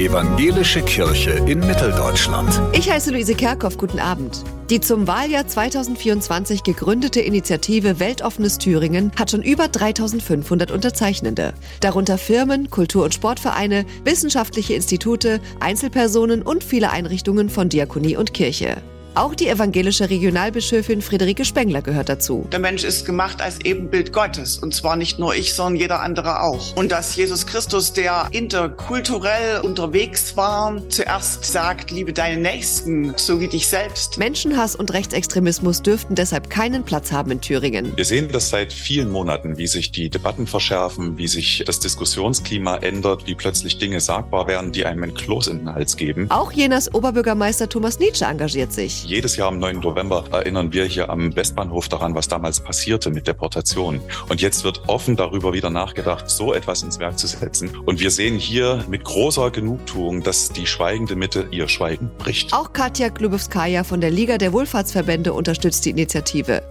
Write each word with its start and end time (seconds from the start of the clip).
Evangelische 0.00 0.82
Kirche 0.82 1.30
in 1.46 1.60
Mitteldeutschland. 1.60 2.60
Ich 2.72 2.90
heiße 2.90 3.12
Luise 3.12 3.36
Kerkhoff, 3.36 3.78
guten 3.78 4.00
Abend. 4.00 4.42
Die 4.68 4.80
zum 4.80 5.06
Wahljahr 5.06 5.46
2024 5.46 6.64
gegründete 6.64 7.20
Initiative 7.20 8.00
Weltoffenes 8.00 8.58
Thüringen 8.58 9.12
hat 9.16 9.30
schon 9.30 9.42
über 9.42 9.68
3500 9.68 10.72
Unterzeichnende. 10.72 11.54
Darunter 11.78 12.18
Firmen, 12.18 12.70
Kultur- 12.70 13.04
und 13.04 13.14
Sportvereine, 13.14 13.86
wissenschaftliche 14.02 14.74
Institute, 14.74 15.40
Einzelpersonen 15.60 16.42
und 16.42 16.64
viele 16.64 16.90
Einrichtungen 16.90 17.48
von 17.48 17.68
Diakonie 17.68 18.16
und 18.16 18.34
Kirche. 18.34 18.82
Auch 19.16 19.36
die 19.36 19.48
evangelische 19.48 20.10
Regionalbischöfin 20.10 21.00
Friederike 21.00 21.44
Spengler 21.44 21.82
gehört 21.82 22.08
dazu. 22.08 22.48
Der 22.50 22.58
Mensch 22.58 22.82
ist 22.82 23.06
gemacht 23.06 23.40
als 23.40 23.60
Ebenbild 23.60 24.12
Gottes. 24.12 24.58
Und 24.58 24.74
zwar 24.74 24.96
nicht 24.96 25.20
nur 25.20 25.36
ich, 25.36 25.54
sondern 25.54 25.76
jeder 25.76 26.00
andere 26.00 26.42
auch. 26.42 26.74
Und 26.74 26.90
dass 26.90 27.14
Jesus 27.14 27.46
Christus, 27.46 27.92
der 27.92 28.26
interkulturell 28.32 29.60
unterwegs 29.60 30.36
war, 30.36 30.82
zuerst 30.88 31.44
sagt, 31.44 31.92
liebe 31.92 32.12
deinen 32.12 32.42
Nächsten, 32.42 33.14
so 33.16 33.38
wie 33.38 33.46
dich 33.46 33.68
selbst. 33.68 34.18
Menschenhass 34.18 34.74
und 34.74 34.92
Rechtsextremismus 34.92 35.82
dürften 35.82 36.16
deshalb 36.16 36.50
keinen 36.50 36.82
Platz 36.82 37.12
haben 37.12 37.30
in 37.30 37.40
Thüringen. 37.40 37.96
Wir 37.96 38.04
sehen 38.04 38.28
das 38.32 38.50
seit 38.50 38.72
vielen 38.72 39.10
Monaten, 39.10 39.58
wie 39.58 39.68
sich 39.68 39.92
die 39.92 40.10
Debatten 40.10 40.48
verschärfen, 40.48 41.18
wie 41.18 41.28
sich 41.28 41.62
das 41.64 41.78
Diskussionsklima 41.78 42.78
ändert, 42.78 43.28
wie 43.28 43.36
plötzlich 43.36 43.78
Dinge 43.78 44.00
sagbar 44.00 44.48
werden, 44.48 44.72
die 44.72 44.84
einem 44.84 45.04
ein 45.04 45.14
Kloß 45.14 45.46
in 45.46 45.58
den 45.58 45.72
Hals 45.72 45.96
geben. 45.96 46.28
Auch 46.32 46.50
Jenas 46.50 46.92
Oberbürgermeister 46.92 47.68
Thomas 47.68 48.00
Nietzsche 48.00 48.24
engagiert 48.24 48.72
sich. 48.72 49.03
Jedes 49.04 49.36
Jahr 49.36 49.48
am 49.48 49.58
9. 49.58 49.80
November 49.80 50.24
erinnern 50.32 50.72
wir 50.72 50.86
hier 50.86 51.10
am 51.10 51.36
Westbahnhof 51.36 51.88
daran, 51.88 52.14
was 52.14 52.26
damals 52.26 52.60
passierte 52.60 53.10
mit 53.10 53.26
Deportation. 53.26 54.00
Und 54.30 54.40
jetzt 54.40 54.64
wird 54.64 54.82
offen 54.86 55.14
darüber 55.14 55.52
wieder 55.52 55.68
nachgedacht, 55.68 56.30
so 56.30 56.54
etwas 56.54 56.82
ins 56.82 56.98
Werk 56.98 57.18
zu 57.18 57.26
setzen. 57.26 57.70
Und 57.84 58.00
wir 58.00 58.10
sehen 58.10 58.38
hier 58.38 58.82
mit 58.88 59.04
großer 59.04 59.50
Genugtuung, 59.50 60.22
dass 60.22 60.48
die 60.48 60.66
schweigende 60.66 61.16
Mitte 61.16 61.48
ihr 61.50 61.68
Schweigen 61.68 62.10
bricht. 62.16 62.54
Auch 62.54 62.72
Katja 62.72 63.10
Klubowskaja 63.10 63.84
von 63.84 64.00
der 64.00 64.10
Liga 64.10 64.38
der 64.38 64.54
Wohlfahrtsverbände 64.54 65.34
unterstützt 65.34 65.84
die 65.84 65.90
Initiative. 65.90 66.62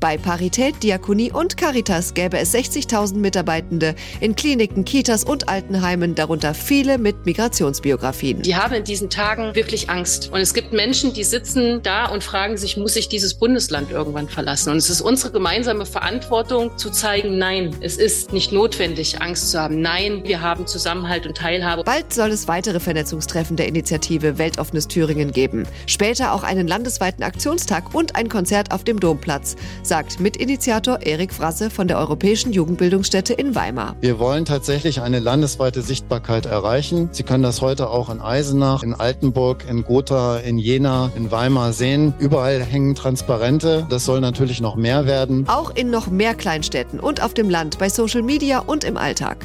Bei 0.00 0.16
Parität, 0.16 0.82
Diakonie 0.82 1.30
und 1.30 1.58
Caritas 1.58 2.14
gäbe 2.14 2.38
es 2.38 2.54
60.000 2.54 3.16
Mitarbeitende 3.16 3.94
in 4.20 4.34
Kliniken, 4.34 4.86
Kitas 4.86 5.24
und 5.24 5.50
Altenheimen, 5.50 6.14
darunter 6.14 6.54
viele 6.54 6.96
mit 6.96 7.26
Migrationsbiografien. 7.26 8.40
Die 8.42 8.56
haben 8.56 8.74
in 8.74 8.84
diesen 8.84 9.10
Tagen 9.10 9.54
wirklich 9.54 9.90
Angst. 9.90 10.30
Und 10.32 10.40
es 10.40 10.54
gibt 10.54 10.72
Menschen, 10.72 11.12
die 11.12 11.24
sitzen 11.24 11.81
da 11.82 12.06
und 12.06 12.22
fragen 12.22 12.56
sich, 12.56 12.76
muss 12.76 12.96
ich 12.96 13.08
dieses 13.08 13.34
Bundesland 13.34 13.90
irgendwann 13.90 14.28
verlassen? 14.28 14.70
Und 14.70 14.78
es 14.78 14.90
ist 14.90 15.00
unsere 15.00 15.32
gemeinsame 15.32 15.86
Verantwortung 15.86 16.76
zu 16.76 16.90
zeigen, 16.90 17.38
nein, 17.38 17.76
es 17.80 17.96
ist 17.96 18.32
nicht 18.32 18.52
notwendig, 18.52 19.20
Angst 19.20 19.50
zu 19.50 19.60
haben. 19.60 19.80
Nein, 19.80 20.22
wir 20.24 20.40
haben 20.40 20.66
Zusammenhalt 20.66 21.26
und 21.26 21.36
Teilhabe. 21.36 21.84
Bald 21.84 22.12
soll 22.12 22.30
es 22.30 22.48
weitere 22.48 22.80
Vernetzungstreffen 22.80 23.56
der 23.56 23.68
Initiative 23.68 24.38
Weltoffenes 24.38 24.88
Thüringen 24.88 25.32
geben. 25.32 25.66
Später 25.86 26.32
auch 26.32 26.42
einen 26.42 26.66
landesweiten 26.68 27.22
Aktionstag 27.22 27.94
und 27.94 28.16
ein 28.16 28.28
Konzert 28.28 28.72
auf 28.72 28.84
dem 28.84 29.00
Domplatz, 29.00 29.56
sagt 29.82 30.20
Mitinitiator 30.20 31.02
Erik 31.02 31.32
Frasse 31.32 31.70
von 31.70 31.88
der 31.88 31.98
Europäischen 31.98 32.52
Jugendbildungsstätte 32.52 33.32
in 33.32 33.54
Weimar. 33.54 33.96
Wir 34.00 34.18
wollen 34.18 34.44
tatsächlich 34.44 35.00
eine 35.00 35.18
landesweite 35.18 35.82
Sichtbarkeit 35.82 36.46
erreichen. 36.46 37.08
Sie 37.12 37.22
können 37.22 37.42
das 37.42 37.60
heute 37.60 37.90
auch 37.90 38.10
in 38.10 38.20
Eisenach, 38.20 38.82
in 38.82 38.94
Altenburg, 38.94 39.64
in 39.68 39.84
Gotha, 39.84 40.38
in 40.38 40.58
Jena, 40.58 41.10
in 41.16 41.30
Weimar 41.30 41.71
sehen. 41.72 42.14
Überall 42.18 42.62
hängen 42.62 42.94
Transparente. 42.94 43.86
Das 43.90 44.04
soll 44.04 44.20
natürlich 44.20 44.60
noch 44.60 44.76
mehr 44.76 45.06
werden. 45.06 45.48
Auch 45.48 45.74
in 45.74 45.90
noch 45.90 46.08
mehr 46.08 46.34
Kleinstädten 46.34 47.00
und 47.00 47.22
auf 47.22 47.34
dem 47.34 47.50
Land, 47.50 47.78
bei 47.78 47.88
Social 47.88 48.22
Media 48.22 48.58
und 48.60 48.84
im 48.84 48.96
Alltag. 48.96 49.38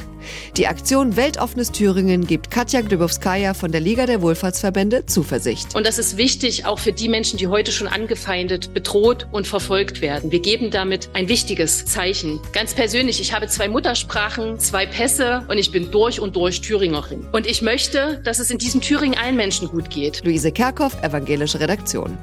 Die 0.56 0.66
Aktion 0.66 1.16
Weltoffenes 1.16 1.72
Thüringen 1.72 2.26
gibt 2.26 2.50
Katja 2.50 2.80
Glybowskaja 2.80 3.54
von 3.54 3.72
der 3.72 3.80
Liga 3.80 4.06
der 4.06 4.22
Wohlfahrtsverbände 4.22 5.06
Zuversicht. 5.06 5.74
Und 5.74 5.86
das 5.86 5.98
ist 5.98 6.16
wichtig 6.16 6.66
auch 6.66 6.78
für 6.78 6.92
die 6.92 7.08
Menschen, 7.08 7.38
die 7.38 7.46
heute 7.46 7.72
schon 7.72 7.88
angefeindet, 7.88 8.74
bedroht 8.74 9.26
und 9.32 9.46
verfolgt 9.46 10.00
werden. 10.00 10.30
Wir 10.32 10.40
geben 10.40 10.70
damit 10.70 11.10
ein 11.14 11.28
wichtiges 11.28 11.84
Zeichen. 11.84 12.40
Ganz 12.52 12.74
persönlich, 12.74 13.20
ich 13.20 13.32
habe 13.32 13.46
zwei 13.48 13.68
Muttersprachen, 13.68 14.58
zwei 14.58 14.86
Pässe 14.86 15.44
und 15.48 15.58
ich 15.58 15.70
bin 15.70 15.90
durch 15.90 16.20
und 16.20 16.36
durch 16.36 16.60
Thüringerin. 16.60 17.26
Und 17.32 17.46
ich 17.46 17.62
möchte, 17.62 18.20
dass 18.24 18.38
es 18.38 18.50
in 18.50 18.58
diesem 18.58 18.80
Thüringen 18.80 19.18
allen 19.18 19.36
Menschen 19.36 19.68
gut 19.68 19.90
geht. 19.90 20.24
Luise 20.24 20.52
Kerkhoff, 20.52 21.02
Evangelische 21.02 21.60
Redaktion. 21.60 22.16